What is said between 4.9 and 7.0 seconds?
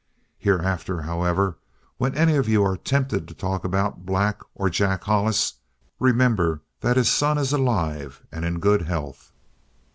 Hollis, remember that